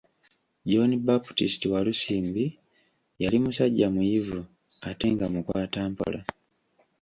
John 0.69 0.91
Baptist 1.07 1.61
Walusimbi 1.71 2.45
yali 3.21 3.37
musajja 3.43 3.87
muyivu 3.93 4.39
ate 4.89 5.05
nga 5.13 5.25
mukwatampola. 5.33 6.19